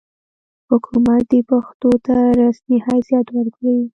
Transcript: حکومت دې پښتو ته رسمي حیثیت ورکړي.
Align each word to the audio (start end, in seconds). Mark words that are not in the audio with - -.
حکومت 0.69 1.23
دې 1.31 1.39
پښتو 1.49 1.91
ته 2.05 2.15
رسمي 2.41 2.77
حیثیت 2.87 3.27
ورکړي. 3.31 3.77